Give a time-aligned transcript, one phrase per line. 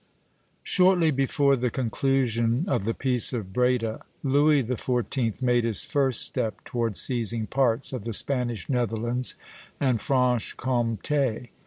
[0.63, 5.43] Shortly before the conclusion of the Peace of Breda, Louis XIV.
[5.43, 9.35] made his first step toward seizing parts of the Spanish Netherlands
[9.79, 11.49] and Franche Comté.